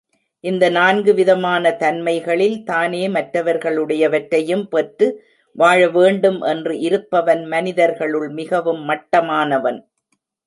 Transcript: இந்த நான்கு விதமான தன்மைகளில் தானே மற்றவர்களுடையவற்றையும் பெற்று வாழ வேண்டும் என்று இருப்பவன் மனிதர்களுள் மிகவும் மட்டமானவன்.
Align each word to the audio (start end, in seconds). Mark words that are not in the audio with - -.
இந்த 0.43 0.65
நான்கு 0.69 1.11
விதமான 1.13 1.71
தன்மைகளில் 1.79 2.55
தானே 2.63 3.01
மற்றவர்களுடையவற்றையும் 3.07 4.63
பெற்று 4.69 5.07
வாழ 5.55 5.79
வேண்டும் 5.89 6.39
என்று 6.43 6.73
இருப்பவன் 6.79 7.43
மனிதர்களுள் 7.45 8.29
மிகவும் 8.39 8.81
மட்டமானவன். 8.89 9.79